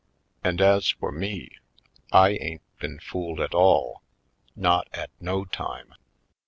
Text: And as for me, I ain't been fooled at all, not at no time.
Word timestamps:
And 0.43 0.61
as 0.61 0.89
for 0.89 1.11
me, 1.11 1.51
I 2.11 2.29
ain't 2.29 2.63
been 2.79 2.97
fooled 2.99 3.39
at 3.39 3.53
all, 3.53 4.01
not 4.55 4.87
at 4.93 5.11
no 5.19 5.45
time. 5.45 5.93